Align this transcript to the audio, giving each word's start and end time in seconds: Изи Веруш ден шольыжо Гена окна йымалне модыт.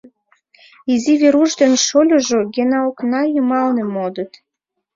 Изи 0.93 1.13
Веруш 1.21 1.51
ден 1.59 1.73
шольыжо 1.85 2.39
Гена 2.53 2.79
окна 2.89 3.21
йымалне 3.33 3.83
модыт. 3.95 4.31